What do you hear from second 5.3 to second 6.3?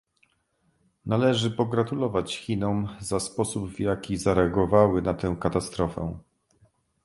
katastrofę